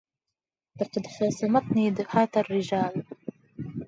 لقد 0.81 1.07
خاصمتني 1.19 1.89
دهاة 1.89 2.27
الرجال 2.37 3.03